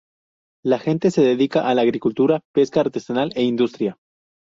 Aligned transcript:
La 0.65 0.79
gente 0.79 1.11
se 1.11 1.21
dedica 1.21 1.67
a 1.69 1.75
la 1.75 1.83
agricultura, 1.83 2.41
pesca 2.55 2.79
artesanal 2.79 3.31
e 3.35 3.43
industria. 3.43 3.99